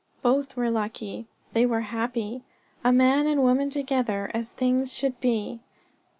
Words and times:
Both 0.23 0.55
were 0.55 0.71
lucky. 0.71 1.27
They 1.53 1.63
were 1.63 1.81
happy 1.81 2.41
a 2.83 2.91
man 2.91 3.27
and 3.27 3.43
woman 3.43 3.69
together, 3.69 4.31
as 4.33 4.51
things 4.51 4.91
should 4.91 5.19
be. 5.19 5.59